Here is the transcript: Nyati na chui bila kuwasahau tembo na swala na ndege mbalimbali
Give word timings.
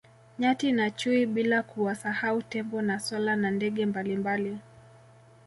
Nyati 0.39 0.71
na 0.71 0.91
chui 0.91 1.25
bila 1.25 1.63
kuwasahau 1.63 2.41
tembo 2.41 2.81
na 2.81 2.99
swala 2.99 3.35
na 3.35 3.51
ndege 3.51 3.85
mbalimbali 3.85 4.57